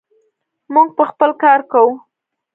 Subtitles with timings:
[0.73, 1.91] موږ به خپل کار کوو.